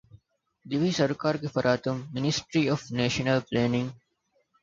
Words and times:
ދިވެހި 0.69 0.93
ސަރުކާރުގެ 0.99 1.49
ފަރާތުން 1.55 2.01
މިނިސްޓްރީ 2.13 2.61
އޮފް 2.67 2.87
ނޭޝަނަލް 2.97 3.41
ޕްލޭނިންގ، 3.47 3.93